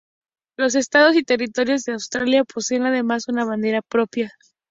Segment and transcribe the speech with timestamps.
[0.57, 4.31] Los Estados y Territorios de Australia poseen además una bandera propia.